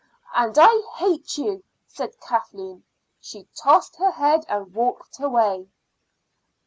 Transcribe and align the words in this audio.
"And 0.35 0.55
I 0.59 0.81
hate 0.97 1.37
you!" 1.37 1.63
said 1.85 2.19
Kathleen. 2.19 2.83
She 3.19 3.47
tossed 3.55 3.97
her 3.97 4.09
head 4.09 4.45
and 4.49 4.73
walked 4.73 5.19
away. 5.19 5.69